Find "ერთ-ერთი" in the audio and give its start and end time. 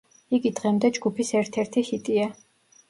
1.43-1.87